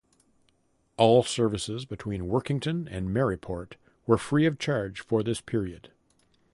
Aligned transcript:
All 0.97 1.21
services 1.21 1.85
between 1.85 2.23
Workington 2.23 2.87
and 2.89 3.09
Maryport 3.11 3.73
were 4.07 4.17
free 4.17 4.47
of 4.47 4.57
charge 4.57 4.99
for 5.01 5.21
this 5.21 5.41
period. 5.41 5.91